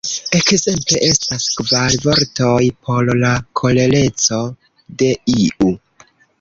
[0.37, 2.57] Ekzemple, estas kvar vortoj
[2.89, 4.43] por la kolereco
[5.05, 5.73] de iu